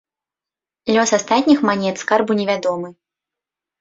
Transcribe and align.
Лёс 0.95 1.09
астатніх 1.19 1.59
манет 1.71 1.95
скарбу 2.05 2.31
невядомы. 2.43 2.89